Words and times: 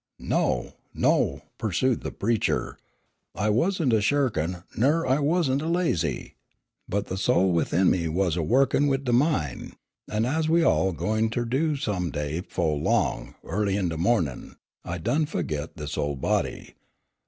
"No, 0.17 0.73
no," 0.95 1.43
pursued 1.59 2.01
the 2.01 2.09
preacher, 2.11 2.79
"I 3.35 3.51
wasn't 3.51 3.93
a 3.93 4.01
shirkin' 4.01 4.63
ner 4.75 5.05
I 5.05 5.19
wasn't 5.19 5.61
a 5.61 5.67
lazy, 5.67 6.33
but 6.89 7.05
the 7.05 7.17
soul 7.19 7.51
within 7.51 7.91
me 7.91 8.07
was 8.07 8.35
a 8.35 8.41
wo'kin' 8.41 8.87
wid 8.87 9.05
the 9.05 9.13
min', 9.13 9.73
an' 10.09 10.25
as 10.25 10.49
we 10.49 10.63
all 10.63 10.91
gwine 10.91 11.29
ter 11.29 11.45
do 11.45 11.75
some 11.75 12.09
day 12.09 12.39
befo' 12.39 12.73
long, 12.73 13.35
early 13.43 13.77
in 13.77 13.89
de 13.89 13.97
mornin', 13.97 14.55
I 14.83 14.97
done 14.97 15.27
fu'git 15.27 15.75
this 15.77 15.95
ol' 15.99 16.15
body. 16.15 16.73